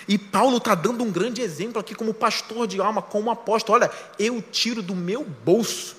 [0.06, 3.80] E Paulo está dando um grande exemplo aqui como pastor de alma, como apóstolo.
[3.80, 5.96] Olha, eu tiro do meu bolso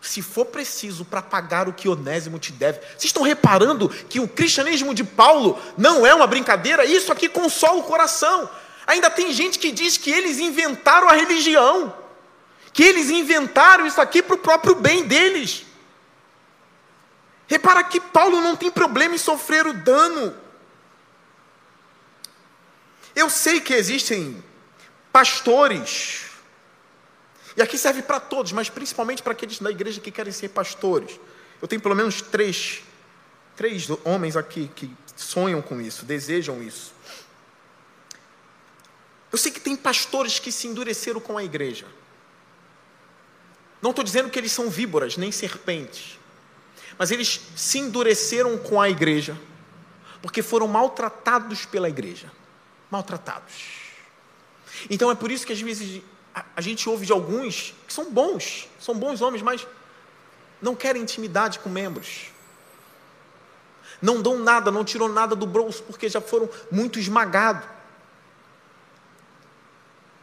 [0.00, 2.78] se for preciso para pagar o que Onésimo te deve.
[2.78, 6.86] Vocês estão reparando que o cristianismo de Paulo não é uma brincadeira?
[6.86, 8.48] Isso aqui consola o coração.
[8.86, 11.94] Ainda tem gente que diz que eles inventaram a religião,
[12.72, 15.66] que eles inventaram isso aqui para o próprio bem deles.
[17.50, 20.32] Repara que Paulo não tem problema em sofrer o dano.
[23.12, 24.40] Eu sei que existem
[25.12, 26.26] pastores
[27.56, 31.18] e aqui serve para todos, mas principalmente para aqueles da igreja que querem ser pastores.
[31.60, 32.84] Eu tenho pelo menos três,
[33.56, 36.94] três homens aqui que sonham com isso, desejam isso.
[39.32, 41.88] Eu sei que tem pastores que se endureceram com a igreja.
[43.82, 46.19] Não estou dizendo que eles são víboras, nem serpentes.
[47.00, 49.34] Mas eles se endureceram com a igreja,
[50.20, 52.30] porque foram maltratados pela igreja.
[52.90, 53.54] Maltratados.
[54.90, 56.02] Então é por isso que às vezes
[56.54, 59.66] a, gente ouve de alguns que são bons, são bons homens, mas
[60.60, 62.26] não querem intimidade com membros.
[64.02, 67.66] Não dão nada, não tiram nada do bolso, porque já foram muito esmagados.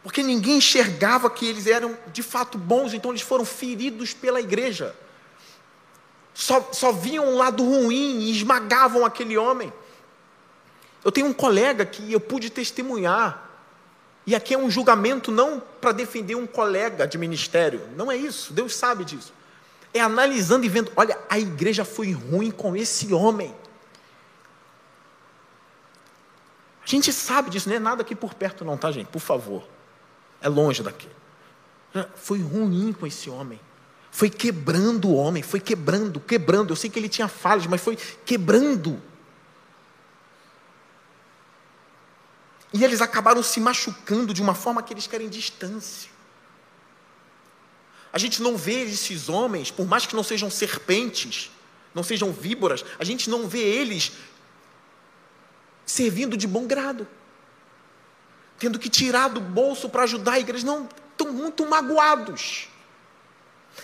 [0.04, 4.94] Porque ninguém enxergava que eles eram de fato bons, então eles foram feridos pela igreja.
[6.38, 9.72] Só, só viam um lado ruim e esmagavam aquele homem.
[11.04, 13.50] Eu tenho um colega que eu pude testemunhar,
[14.24, 18.52] e aqui é um julgamento não para defender um colega de ministério, não é isso,
[18.52, 19.32] Deus sabe disso.
[19.92, 23.52] É analisando e vendo, olha, a igreja foi ruim com esse homem.
[26.84, 29.08] A gente sabe disso, não é nada aqui por perto, não, tá, gente?
[29.08, 29.64] Por favor.
[30.40, 31.08] É longe daqui.
[32.14, 33.58] Foi ruim com esse homem.
[34.10, 36.72] Foi quebrando o homem, foi quebrando, quebrando.
[36.72, 39.00] Eu sei que ele tinha falhas, mas foi quebrando.
[42.72, 46.10] E eles acabaram se machucando de uma forma que eles querem distância.
[48.12, 51.50] A gente não vê esses homens, por mais que não sejam serpentes,
[51.94, 54.12] não sejam víboras, a gente não vê eles
[55.84, 57.06] servindo de bom grado,
[58.58, 60.66] tendo que tirar do bolso para ajudar a igreja.
[60.66, 62.68] Não, estão muito magoados.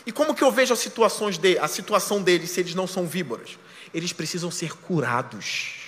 [0.07, 3.07] E como que eu vejo as situações de, a situação deles se eles não são
[3.07, 3.59] víboras?
[3.93, 5.85] Eles precisam ser curados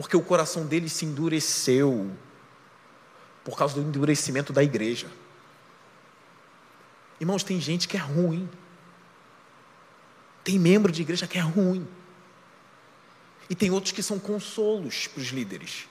[0.00, 2.10] porque o coração dele se endureceu
[3.44, 5.06] por causa do endurecimento da igreja.
[7.20, 8.48] Irmãos, tem gente que é ruim.
[10.42, 11.86] Tem membro de igreja que é ruim.
[13.50, 15.86] E tem outros que são consolos para os líderes.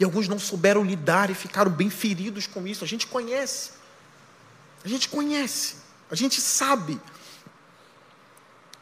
[0.00, 2.82] E alguns não souberam lidar e ficaram bem feridos com isso.
[2.82, 3.70] A gente conhece.
[4.88, 5.76] A gente conhece.
[6.10, 6.98] A gente sabe.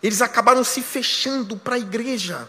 [0.01, 2.49] Eles acabaram se fechando para a igreja.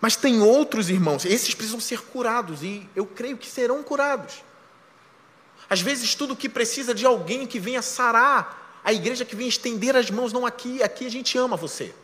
[0.00, 4.42] Mas tem outros irmãos, esses precisam ser curados e eu creio que serão curados.
[5.68, 9.94] Às vezes, tudo que precisa de alguém que venha sarar, a igreja que venha estender
[9.96, 11.94] as mãos, não aqui, aqui a gente ama você.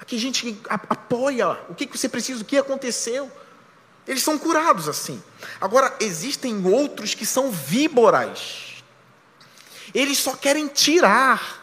[0.00, 3.30] Aqui a gente apoia o que você precisa, o que aconteceu.
[4.06, 5.22] Eles são curados assim.
[5.60, 8.74] Agora, existem outros que são víboras.
[9.94, 11.62] Eles só querem tirar.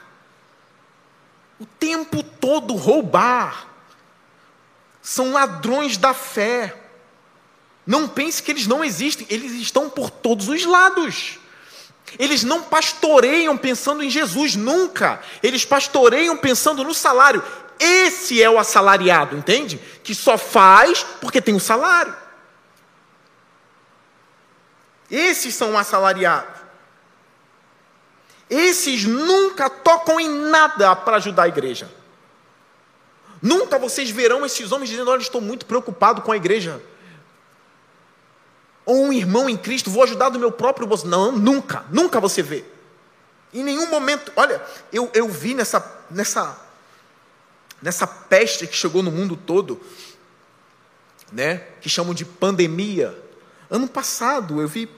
[1.59, 3.67] O tempo todo roubar
[5.01, 6.75] são ladrões da fé.
[7.85, 11.39] Não pense que eles não existem, eles estão por todos os lados.
[12.19, 15.21] Eles não pastoreiam pensando em Jesus, nunca.
[15.41, 17.43] Eles pastoreiam pensando no salário.
[17.79, 19.79] Esse é o assalariado, entende?
[20.03, 22.15] Que só faz porque tem um salário.
[25.11, 26.61] Esses são assalariados.
[28.49, 31.91] Esses nunca tocam em nada para ajudar a igreja.
[33.41, 36.81] Nunca vocês verão esses homens dizendo: Olha, estou muito preocupado com a igreja.
[38.85, 41.07] Ou um irmão em Cristo, vou ajudar do meu próprio bolso.
[41.07, 42.63] Não, nunca, nunca você vê.
[43.53, 44.61] Em nenhum momento, olha,
[44.93, 46.57] eu, eu vi nessa, nessa,
[47.81, 49.79] nessa peste que chegou no mundo todo,
[51.31, 53.17] né, que chamam de pandemia.
[53.69, 54.89] Ano passado eu vi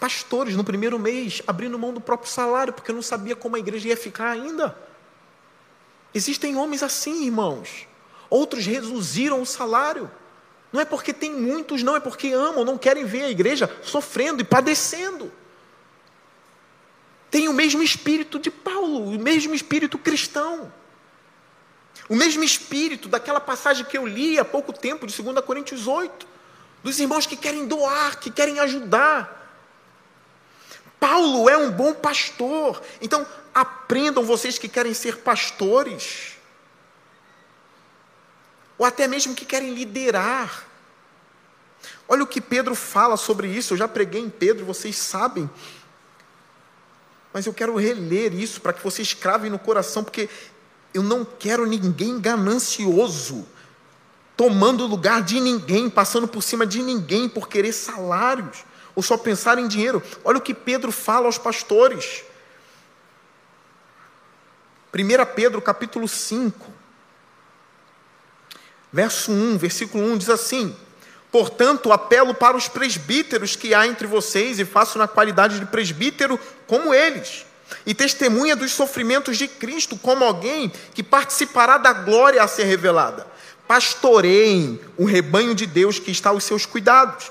[0.00, 3.88] pastores no primeiro mês abrindo mão do próprio salário, porque não sabia como a igreja
[3.88, 4.76] ia ficar ainda.
[6.14, 7.86] Existem homens assim, irmãos.
[8.28, 10.10] Outros reduziram o salário.
[10.72, 14.42] Não é porque tem muitos, não, é porque amam, não querem ver a igreja sofrendo
[14.42, 15.32] e padecendo.
[17.30, 20.72] Tem o mesmo espírito de Paulo, o mesmo espírito cristão.
[22.08, 26.26] O mesmo espírito daquela passagem que eu li há pouco tempo, de 2 Coríntios 8,
[26.82, 29.45] dos irmãos que querem doar, que querem ajudar.
[31.06, 32.82] Paulo é um bom pastor.
[33.00, 36.32] Então, aprendam vocês que querem ser pastores,
[38.76, 40.66] ou até mesmo que querem liderar.
[42.08, 43.74] Olha o que Pedro fala sobre isso.
[43.74, 45.48] Eu já preguei em Pedro, vocês sabem.
[47.32, 50.28] Mas eu quero reler isso para que vocês cravem no coração, porque
[50.92, 53.46] eu não quero ninguém ganancioso,
[54.36, 58.64] tomando o lugar de ninguém, passando por cima de ninguém por querer salários
[58.96, 60.02] ou só pensar em dinheiro.
[60.24, 62.24] Olha o que Pedro fala aos pastores.
[64.92, 66.72] 1 Pedro capítulo 5,
[68.90, 70.74] verso 1, versículo 1 diz assim:
[71.30, 76.40] Portanto, apelo para os presbíteros que há entre vocês e faço na qualidade de presbítero
[76.66, 77.44] como eles,
[77.84, 83.26] e testemunha dos sofrimentos de Cristo como alguém que participará da glória a ser revelada.
[83.68, 87.30] Pastoreiem o rebanho de Deus que está aos seus cuidados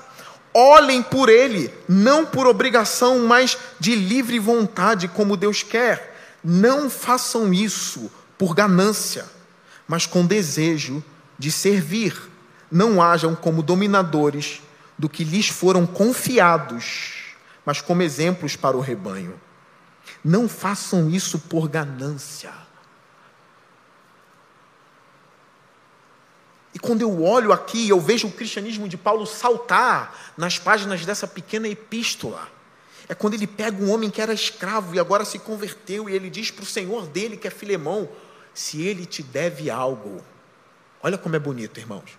[0.56, 6.38] olhem por ele, não por obrigação, mas de livre vontade, como Deus quer.
[6.42, 9.26] Não façam isso por ganância,
[9.86, 11.04] mas com desejo
[11.38, 12.16] de servir.
[12.70, 14.62] Não hajam como dominadores
[14.98, 19.38] do que lhes foram confiados, mas como exemplos para o rebanho.
[20.24, 22.65] Não façam isso por ganância.
[26.76, 31.26] E quando eu olho aqui, eu vejo o cristianismo de Paulo saltar nas páginas dessa
[31.26, 32.46] pequena epístola.
[33.08, 36.28] É quando ele pega um homem que era escravo e agora se converteu, e ele
[36.28, 38.06] diz para o senhor dele, que é Filemão:
[38.52, 40.22] se ele te deve algo,
[41.02, 42.18] olha como é bonito, irmãos,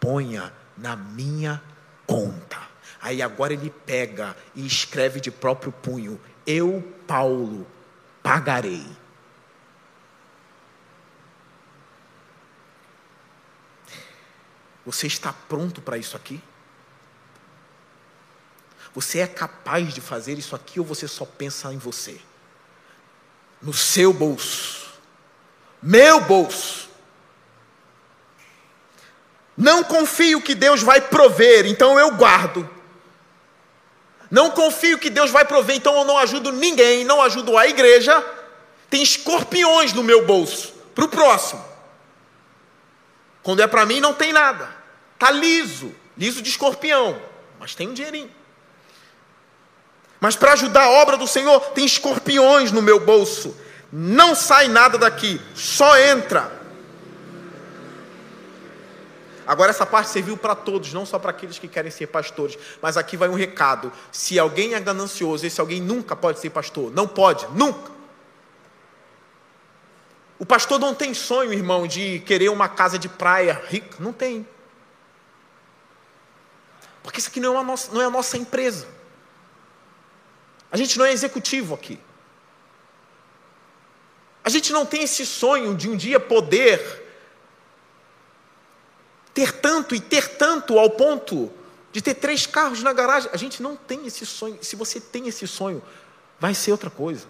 [0.00, 1.62] ponha na minha
[2.04, 2.58] conta.
[3.00, 7.64] Aí agora ele pega e escreve de próprio punho: Eu, Paulo,
[8.24, 8.84] pagarei.
[14.84, 16.40] Você está pronto para isso aqui?
[18.94, 22.20] Você é capaz de fazer isso aqui ou você só pensa em você?
[23.60, 24.92] No seu bolso.
[25.82, 26.88] Meu bolso.
[29.56, 32.68] Não confio que Deus vai prover, então eu guardo.
[34.30, 38.24] Não confio que Deus vai prover, então eu não ajudo ninguém, não ajudo a igreja.
[38.90, 41.64] Tem escorpiões no meu bolso, para o próximo.
[43.44, 44.68] Quando é para mim, não tem nada.
[45.12, 47.20] Está liso, liso de escorpião,
[47.60, 48.30] mas tem um dinheirinho.
[50.18, 53.54] Mas para ajudar a obra do Senhor, tem escorpiões no meu bolso.
[53.92, 56.50] Não sai nada daqui, só entra.
[59.46, 62.56] Agora, essa parte serviu para todos, não só para aqueles que querem ser pastores.
[62.80, 66.90] Mas aqui vai um recado: se alguém é ganancioso, esse alguém nunca pode ser pastor.
[66.92, 67.93] Não pode, nunca.
[70.44, 73.96] O pastor não tem sonho, irmão, de querer uma casa de praia rica.
[73.98, 74.46] Não tem.
[77.02, 78.86] Porque isso aqui não é, nossa, não é a nossa empresa.
[80.70, 81.98] A gente não é executivo aqui.
[84.44, 87.02] A gente não tem esse sonho de um dia poder
[89.32, 91.50] ter tanto e ter tanto ao ponto
[91.90, 93.30] de ter três carros na garagem.
[93.32, 94.58] A gente não tem esse sonho.
[94.60, 95.82] Se você tem esse sonho,
[96.38, 97.26] vai ser outra coisa.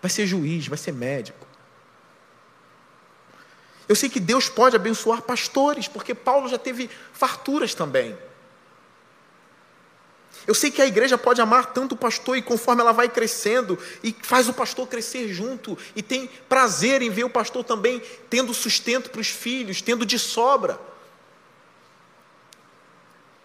[0.00, 1.47] Vai ser juiz, vai ser médico.
[3.88, 8.16] Eu sei que Deus pode abençoar pastores, porque Paulo já teve farturas também.
[10.46, 13.78] Eu sei que a igreja pode amar tanto o pastor e conforme ela vai crescendo
[14.02, 18.54] e faz o pastor crescer junto e tem prazer em ver o pastor também tendo
[18.54, 20.78] sustento para os filhos, tendo de sobra.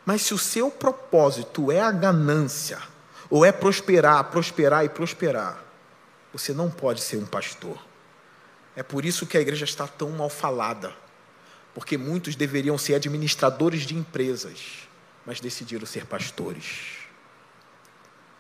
[0.06, 2.82] Mas se o seu propósito é a ganância,
[3.30, 5.64] ou é prosperar, prosperar e prosperar,
[6.32, 7.78] você não pode ser um pastor.
[8.76, 10.94] É por isso que a igreja está tão mal falada,
[11.74, 14.88] porque muitos deveriam ser administradores de empresas,
[15.26, 16.98] mas decidiram ser pastores.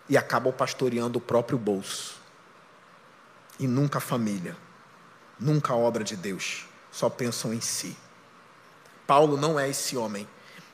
[0.09, 2.21] E acabam pastoreando o próprio bolso.
[3.59, 4.57] E nunca a família,
[5.39, 7.95] nunca a obra de Deus, só pensam em si.
[9.05, 10.27] Paulo não é esse homem,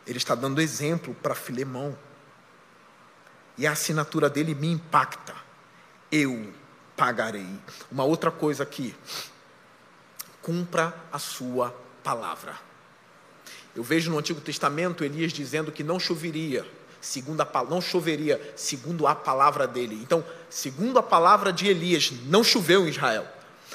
[0.07, 1.97] ele está dando exemplo para Filemão.
[3.57, 5.35] E a assinatura dele me impacta.
[6.09, 6.53] Eu
[6.95, 7.47] pagarei.
[7.91, 8.95] Uma outra coisa aqui,
[10.41, 12.58] cumpra a sua palavra.
[13.75, 19.08] Eu vejo no Antigo Testamento Elias dizendo que não choveria, segundo a, não choveria segundo
[19.08, 19.99] a palavra dele.
[20.02, 23.28] Então, segundo a palavra de Elias, não choveu em Israel.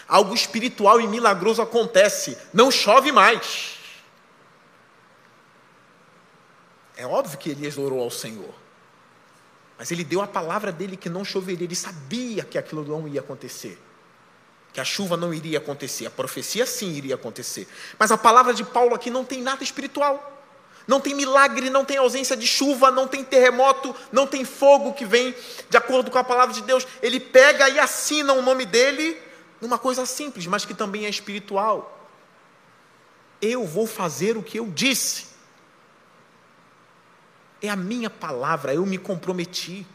[0.06, 3.78] Algo espiritual e milagroso acontece, não chove mais.
[6.96, 8.54] É óbvio que Elias orou ao Senhor.
[9.78, 13.20] Mas ele deu a palavra dele que não choveria, ele sabia que aquilo não ia
[13.20, 13.80] acontecer
[14.74, 16.04] que a chuva não iria acontecer.
[16.04, 17.68] A profecia sim iria acontecer.
[17.96, 20.32] Mas a palavra de Paulo aqui não tem nada espiritual.
[20.84, 25.06] Não tem milagre, não tem ausência de chuva, não tem terremoto, não tem fogo que
[25.06, 25.32] vem
[25.70, 26.84] de acordo com a palavra de Deus.
[27.00, 29.16] Ele pega e assina o nome dele
[29.60, 32.08] numa coisa simples, mas que também é espiritual.
[33.40, 35.28] Eu vou fazer o que eu disse.
[37.62, 39.86] É a minha palavra, eu me comprometi.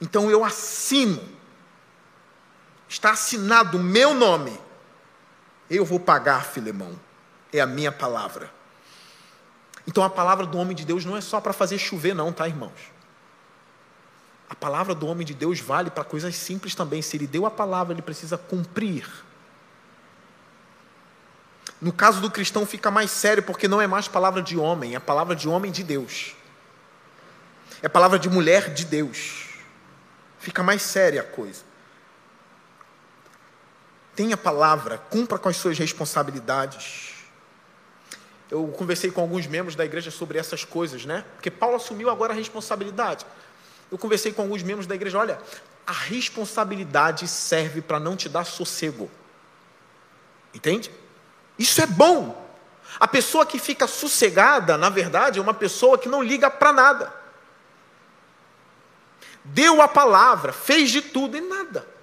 [0.00, 1.36] Então eu assino
[2.88, 4.58] está assinado o meu nome,
[5.68, 6.98] eu vou pagar, Filemão.
[7.52, 8.50] É a minha palavra.
[9.86, 12.46] Então a palavra do homem de Deus não é só para fazer chover, não, tá,
[12.46, 12.92] irmãos?
[14.48, 17.02] A palavra do homem de Deus vale para coisas simples também.
[17.02, 19.06] Se ele deu a palavra, ele precisa cumprir.
[21.80, 24.98] No caso do cristão fica mais sério, porque não é mais palavra de homem, é
[24.98, 26.34] palavra de homem de Deus.
[27.82, 29.48] É palavra de mulher de Deus.
[30.38, 31.65] Fica mais séria a coisa.
[34.16, 37.12] Tenha palavra, cumpra com as suas responsabilidades.
[38.50, 41.22] Eu conversei com alguns membros da igreja sobre essas coisas, né?
[41.34, 43.26] Porque Paulo assumiu agora a responsabilidade.
[43.92, 45.38] Eu conversei com alguns membros da igreja, olha,
[45.86, 49.10] a responsabilidade serve para não te dar sossego.
[50.54, 50.90] Entende?
[51.58, 52.42] Isso é bom.
[52.98, 57.12] A pessoa que fica sossegada, na verdade, é uma pessoa que não liga para nada.
[59.44, 61.95] Deu a palavra, fez de tudo e nada.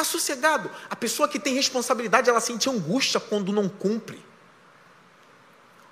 [0.00, 0.70] Está sossegado.
[0.88, 4.24] A pessoa que tem responsabilidade, ela sente angústia quando não cumpre.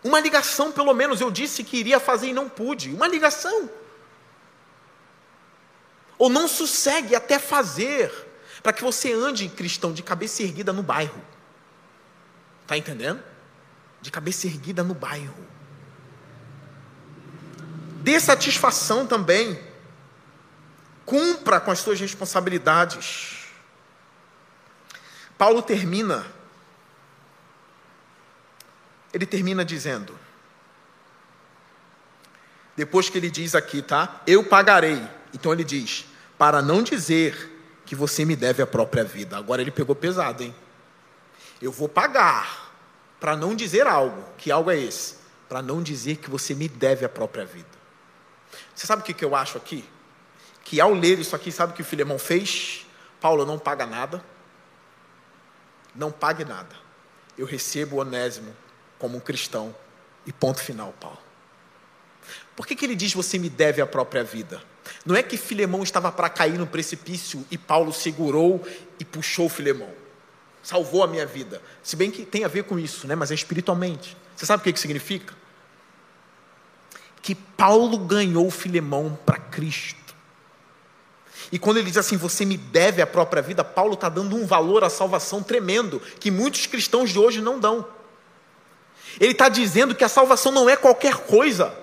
[0.03, 2.91] Uma ligação, pelo menos, eu disse que iria fazer e não pude.
[2.91, 3.69] Uma ligação.
[6.17, 8.11] Ou não sossegue até fazer,
[8.63, 11.23] para que você ande, cristão, de cabeça erguida no bairro.
[12.63, 13.23] Está entendendo?
[14.01, 15.47] De cabeça erguida no bairro.
[18.01, 19.63] Dê satisfação também.
[21.05, 23.38] Cumpra com as suas responsabilidades.
[25.39, 26.27] Paulo termina.
[29.15, 30.19] Ele termina dizendo.
[32.77, 34.21] Depois que ele diz aqui, tá?
[34.27, 35.01] Eu pagarei.
[35.33, 36.05] Então ele diz:
[36.37, 37.55] para não dizer
[37.87, 39.37] que você me deve a própria vida.
[39.37, 40.55] Agora ele pegou pesado, hein?
[41.63, 42.75] Eu vou pagar
[43.19, 44.23] para não dizer algo.
[44.37, 45.17] Que algo é esse?
[45.49, 47.67] Para não dizer que você me deve a própria vida.
[48.75, 49.89] Você sabe o que, que eu acho aqui?
[50.65, 52.87] Que ao ler isso aqui, sabe o que o Filemão fez?
[53.21, 54.23] Paulo não paga nada.
[55.99, 56.75] Não pague nada.
[57.37, 58.57] Eu recebo o onésimo
[58.99, 59.75] como um cristão.
[60.25, 61.19] E ponto final, Paulo.
[62.57, 64.63] Por que, que ele diz você me deve a própria vida?
[65.05, 68.67] Não é que Filemão estava para cair no precipício e Paulo segurou
[68.99, 69.93] e puxou Filemão
[70.69, 71.63] salvou a minha vida.
[71.83, 73.15] Se bem que tem a ver com isso, né?
[73.15, 74.15] mas é espiritualmente.
[74.37, 75.35] Você sabe o que, que significa?
[77.23, 80.08] Que Paulo ganhou Filemão para Cristo.
[81.51, 84.47] E quando ele diz assim, você me deve a própria vida, Paulo está dando um
[84.47, 87.87] valor à salvação tremendo, que muitos cristãos de hoje não dão.
[89.19, 91.75] Ele está dizendo que a salvação não é qualquer coisa.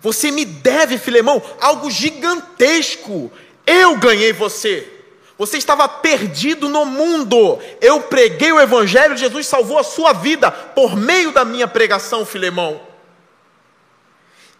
[0.00, 3.32] Você me deve, Filemão, algo gigantesco.
[3.66, 4.90] Eu ganhei você.
[5.38, 7.58] Você estava perdido no mundo.
[7.80, 12.89] Eu preguei o Evangelho, Jesus salvou a sua vida por meio da minha pregação, Filemão.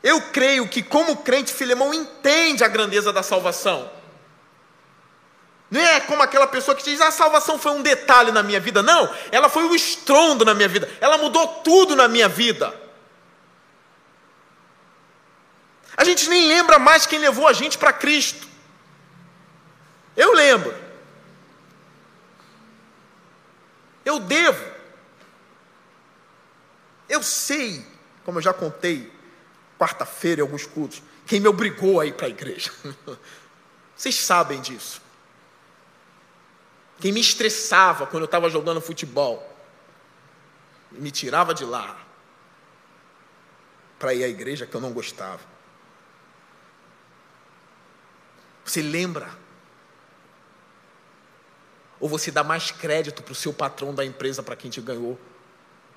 [0.03, 3.91] Eu creio que, como crente, Filemão entende a grandeza da salvação.
[5.71, 8.59] Não é como aquela pessoa que diz: ah, a salvação foi um detalhe na minha
[8.59, 8.83] vida.
[8.83, 10.91] Não, ela foi um estrondo na minha vida.
[11.01, 12.75] Ela mudou tudo na minha vida.
[15.97, 18.49] A gente nem lembra mais quem levou a gente para Cristo.
[20.17, 20.75] Eu lembro.
[24.05, 24.65] Eu devo.
[27.09, 27.85] Eu sei,
[28.25, 29.20] como eu já contei
[29.81, 32.71] quarta-feira em alguns cultos, quem me obrigou a ir para a igreja.
[33.97, 35.01] Vocês sabem disso.
[37.01, 39.47] Quem me estressava quando eu estava jogando futebol,
[40.93, 41.99] me tirava de lá
[43.99, 45.41] para ir à igreja que eu não gostava.
[48.67, 49.31] Você lembra
[51.99, 55.19] ou você dá mais crédito para o seu patrão da empresa, para quem te ganhou,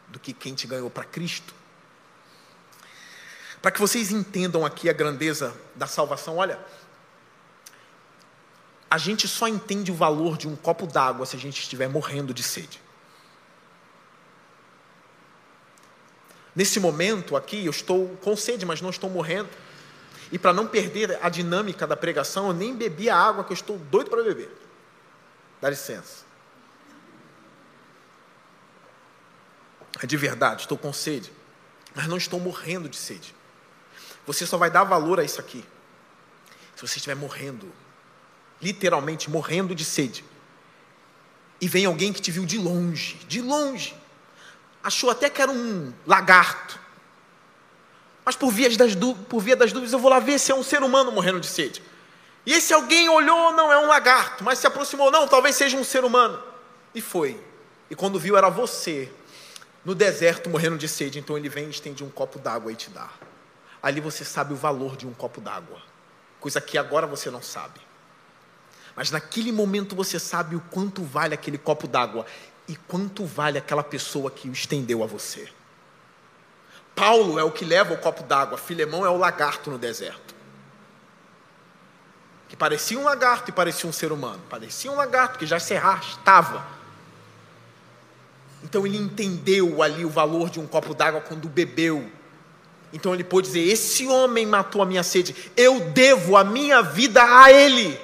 [0.07, 1.53] do que quem te ganhou para Cristo?
[3.63, 6.59] Para que vocês entendam aqui a grandeza da salvação, olha,
[8.91, 12.33] a gente só entende o valor de um copo d'água se a gente estiver morrendo
[12.33, 12.81] de sede.
[16.53, 19.47] Nesse momento aqui, eu estou com sede, mas não estou morrendo.
[20.29, 23.55] E para não perder a dinâmica da pregação, eu nem bebi a água que eu
[23.55, 24.51] estou doido para beber.
[25.61, 26.25] Dá licença.
[30.01, 31.31] É de verdade, estou com sede,
[31.95, 33.33] mas não estou morrendo de sede.
[34.25, 35.65] Você só vai dar valor a isso aqui
[36.75, 37.71] se você estiver morrendo,
[38.61, 40.25] literalmente morrendo de sede.
[41.61, 43.95] E vem alguém que te viu de longe, de longe,
[44.83, 46.79] achou até que era um lagarto,
[48.25, 48.95] mas por via das,
[49.29, 51.47] por via das dúvidas eu vou lá ver se é um ser humano morrendo de
[51.47, 51.81] sede.
[52.45, 55.83] E esse alguém olhou, não é um lagarto, mas se aproximou, não, talvez seja um
[55.83, 56.41] ser humano.
[56.93, 57.39] E foi.
[57.89, 59.09] E quando viu, era você,
[59.83, 61.19] no deserto, morrendo de sede.
[61.19, 63.09] Então ele vem e estende um copo d'água e te dá.
[63.83, 65.79] Ali você sabe o valor de um copo d'água,
[66.39, 67.81] coisa que agora você não sabe.
[68.95, 72.25] Mas naquele momento você sabe o quanto vale aquele copo d'água
[72.67, 75.51] e quanto vale aquela pessoa que o estendeu a você.
[76.95, 80.33] Paulo é o que leva o copo d'água, Filemão é o lagarto no deserto
[82.53, 84.39] que parecia um lagarto e parecia um ser humano.
[84.47, 86.63] Parecia um lagarto que já se arrastava.
[88.63, 92.11] Então ele entendeu ali o valor de um copo d'água quando bebeu.
[92.93, 97.21] Então ele pôde dizer: Esse homem matou a minha sede, eu devo a minha vida
[97.23, 97.99] a ele.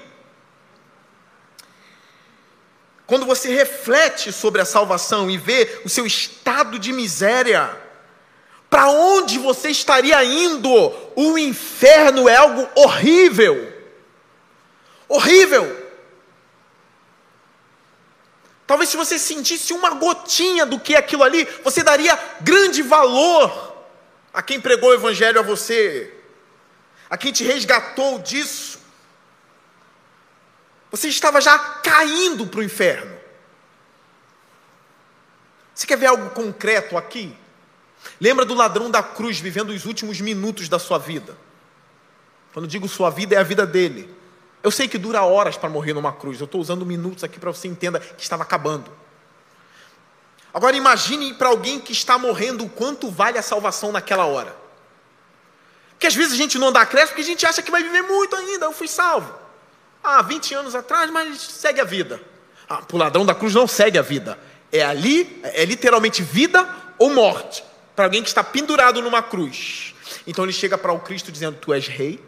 [3.08, 7.70] Quando você reflete sobre a salvação e vê o seu estado de miséria,
[8.70, 10.70] para onde você estaria indo?
[11.16, 13.80] O inferno é algo horrível
[15.10, 15.90] horrível.
[18.68, 23.69] Talvez se você sentisse uma gotinha do que é aquilo ali, você daria grande valor
[24.34, 26.14] a quem pregou o evangelho a você,
[27.10, 28.80] a quem te resgatou disso.
[30.92, 33.18] Você estava já caindo para o inferno.
[35.74, 37.36] Você quer ver algo concreto aqui?
[38.20, 41.38] Lembra do ladrão da cruz vivendo os últimos minutos da sua vida?
[42.54, 44.14] Quando digo sua vida, é a vida dele.
[44.62, 46.40] Eu sei que dura horas para morrer numa cruz.
[46.40, 48.92] Eu estou usando minutos aqui para você entenda que estava acabando.
[50.54, 54.56] Agora imagine para alguém que está morrendo o quanto vale a salvação naquela hora.
[55.92, 58.02] Porque às vezes a gente não dá crédito porque a gente acha que vai viver
[58.04, 58.66] muito ainda.
[58.66, 59.34] Eu fui salvo.
[60.04, 62.22] Ah, 20 anos atrás, mas segue a vida.
[62.68, 64.40] Ah, para o ladrão da cruz não segue a vida.
[64.72, 67.64] É ali, é literalmente vida ou morte.
[67.96, 69.94] Para alguém que está pendurado numa cruz.
[70.26, 72.24] Então ele chega para o Cristo dizendo: Tu és rei,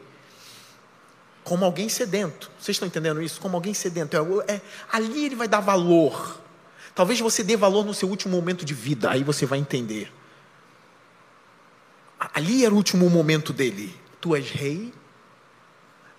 [1.43, 2.51] como alguém sedento.
[2.59, 3.39] Vocês estão entendendo isso?
[3.39, 4.17] Como alguém sedento.
[4.17, 4.61] É, é,
[4.91, 6.40] ali ele vai dar valor.
[6.93, 10.11] Talvez você dê valor no seu último momento de vida, aí você vai entender.
[12.33, 13.95] Ali era o último momento dele.
[14.19, 14.93] Tu és rei.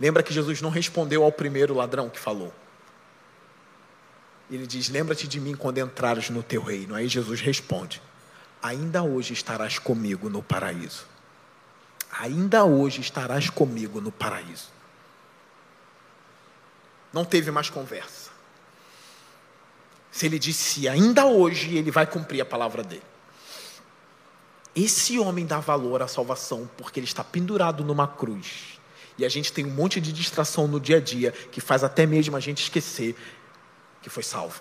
[0.01, 2.53] Lembra que Jesus não respondeu ao primeiro ladrão que falou.
[4.51, 6.95] Ele diz: Lembra-te de mim quando entrares no teu reino.
[6.95, 8.03] Aí Jesus responde:
[8.63, 11.07] Ainda hoje estarás comigo no paraíso.
[12.19, 14.69] Ainda hoje estarás comigo no paraíso.
[17.13, 18.22] Não teve mais conversa.
[20.13, 23.03] Se ele disse ainda hoje, ele vai cumprir a palavra dele.
[24.77, 28.79] Esse homem dá valor à salvação porque ele está pendurado numa cruz.
[29.17, 32.07] E a gente tem um monte de distração no dia a dia que faz até
[32.07, 33.17] mesmo a gente esquecer
[34.03, 34.61] que foi salvo.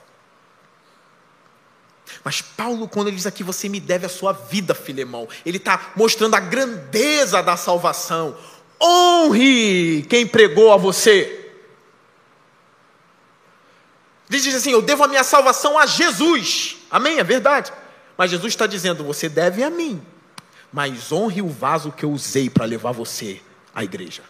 [2.23, 5.91] Mas Paulo, quando ele diz aqui, você me deve a sua vida, Filemão, ele está
[5.95, 8.37] mostrando a grandeza da salvação.
[8.81, 11.40] Honre quem pregou a você.
[14.31, 16.77] Ele diz assim: Eu devo a minha salvação a Jesus.
[16.89, 17.19] Amém?
[17.19, 17.71] É verdade.
[18.17, 20.01] Mas Jesus está dizendo: Você deve a mim.
[20.71, 23.41] Mas honre o vaso que eu usei para levar você
[23.75, 24.23] à igreja.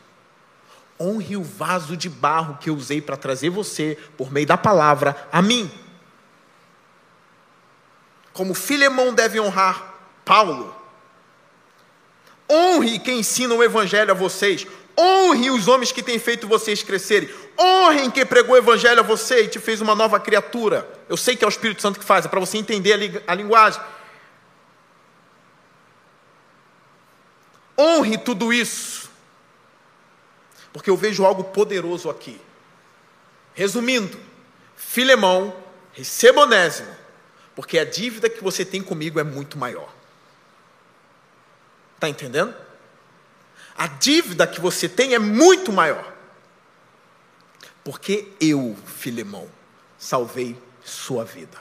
[1.00, 5.16] Honre o vaso de barro que eu usei para trazer você, por meio da palavra,
[5.32, 5.70] a mim.
[8.34, 9.94] Como Filemão deve honrar
[10.26, 10.76] Paulo.
[12.50, 14.66] Honre quem ensina o evangelho a vocês.
[14.98, 17.30] Honre os homens que têm feito vocês crescerem.
[17.62, 20.90] Honrem quem pregou o evangelho a você e te fez uma nova criatura.
[21.08, 23.36] Eu sei que é o Espírito Santo que faz, é para você entender a, a
[23.36, 23.82] linguagem.
[27.78, 29.10] Honre tudo isso.
[30.74, 32.40] Porque eu vejo algo poderoso aqui.
[33.54, 34.18] Resumindo,
[34.76, 35.56] Filemão,
[35.92, 36.96] receba onésimo,
[37.54, 39.94] porque a dívida que você tem comigo é muito maior.
[41.96, 42.56] Está entendendo?
[43.82, 46.11] a dívida que você tem é muito maior.
[47.84, 49.50] Porque eu, Filemão,
[49.98, 51.58] salvei sua vida.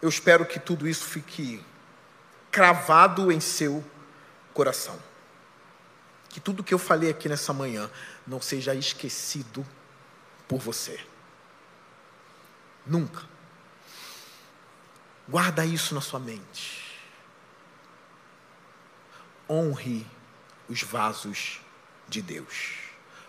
[0.00, 1.64] Eu espero que tudo isso fique
[2.50, 3.84] cravado em seu
[4.52, 4.98] coração.
[6.28, 7.90] Que tudo que eu falei aqui nessa manhã
[8.26, 9.64] não seja esquecido
[10.48, 10.98] por você.
[12.84, 13.22] Nunca.
[15.28, 16.82] Guarda isso na sua mente
[19.52, 20.06] honre
[20.68, 21.60] os vasos
[22.12, 22.74] de Deus,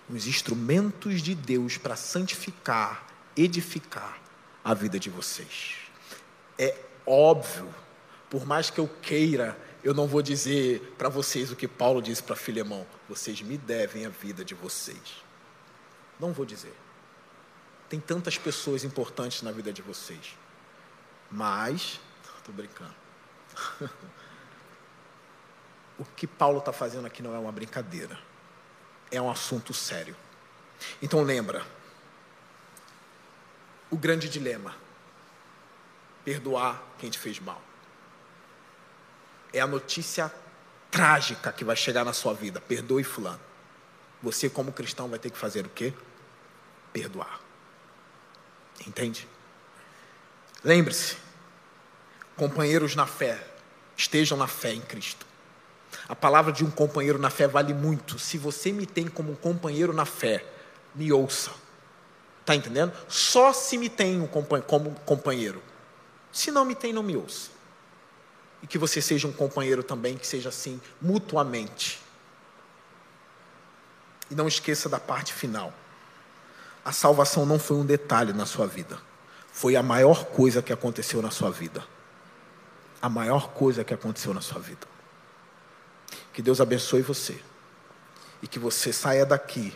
[0.09, 4.19] os instrumentos de Deus para santificar, edificar
[4.63, 5.77] a vida de vocês.
[6.57, 7.73] É óbvio,
[8.29, 12.21] por mais que eu queira, eu não vou dizer para vocês o que Paulo disse
[12.21, 15.23] para Filemão: vocês me devem a vida de vocês.
[16.19, 16.73] Não vou dizer.
[17.89, 20.37] Tem tantas pessoas importantes na vida de vocês.
[21.29, 21.99] Mas,
[22.37, 22.93] estou brincando.
[25.99, 28.17] o que Paulo está fazendo aqui não é uma brincadeira,
[29.13, 30.15] é um assunto sério.
[31.01, 31.63] Então lembra,
[33.89, 34.75] o grande dilema:
[36.25, 37.61] perdoar quem te fez mal.
[39.53, 40.33] É a notícia
[40.89, 42.59] trágica que vai chegar na sua vida.
[42.59, 43.39] Perdoe fulano.
[44.21, 45.93] Você, como cristão, vai ter que fazer o quê?
[46.91, 47.39] Perdoar.
[48.87, 49.27] Entende?
[50.63, 51.17] Lembre-se,
[52.35, 53.45] companheiros na fé,
[53.95, 55.25] estejam na fé em Cristo.
[56.07, 58.19] A palavra de um companheiro na fé vale muito.
[58.19, 60.45] Se você me tem como um companheiro na fé,
[60.93, 61.51] me ouça.
[62.41, 62.91] Está entendendo?
[63.07, 64.27] Só se me tem
[64.67, 65.63] como companheiro.
[66.31, 67.51] Se não me tem, não me ouça.
[68.61, 72.01] E que você seja um companheiro também, que seja assim, mutuamente.
[74.29, 75.73] E não esqueça da parte final.
[76.83, 78.99] A salvação não foi um detalhe na sua vida.
[79.51, 81.85] Foi a maior coisa que aconteceu na sua vida.
[83.01, 84.92] A maior coisa que aconteceu na sua vida.
[86.33, 87.39] Que Deus abençoe você.
[88.41, 89.73] E que você saia daqui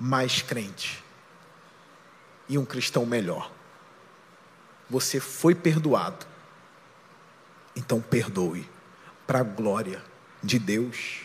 [0.00, 1.04] mais crente
[2.48, 3.52] e um cristão melhor.
[4.88, 6.26] Você foi perdoado.
[7.76, 8.68] Então perdoe
[9.26, 10.02] para a glória
[10.42, 11.20] de Deus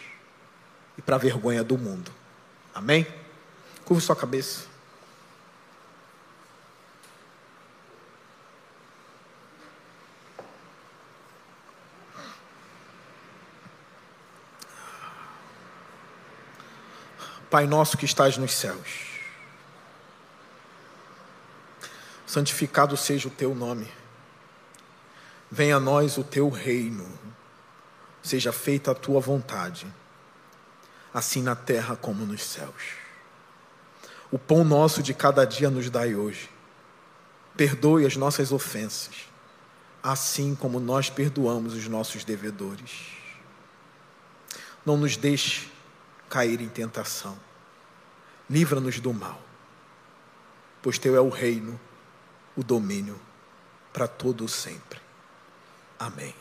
[0.98, 2.12] e para a vergonha do mundo.
[2.76, 3.08] Amém?
[3.86, 4.73] Curva sua cabeça.
[17.54, 19.20] Pai nosso que estás nos céus,
[22.26, 23.88] santificado seja o teu nome,
[25.52, 27.08] venha a nós o teu reino,
[28.24, 29.86] seja feita a tua vontade,
[31.14, 32.96] assim na terra como nos céus.
[34.32, 36.50] O pão nosso de cada dia nos dai hoje,
[37.56, 39.30] perdoe as nossas ofensas,
[40.02, 43.10] assim como nós perdoamos os nossos devedores.
[44.84, 45.72] Não nos deixe
[46.34, 47.38] cair em tentação.
[48.50, 49.40] Livra-nos do mal,
[50.82, 51.80] pois teu é o reino,
[52.58, 53.22] o domínio
[53.94, 55.00] para todo sempre.
[56.00, 56.34] Amém.